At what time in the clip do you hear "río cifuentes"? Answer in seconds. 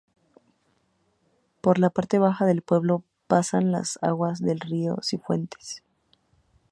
4.59-5.83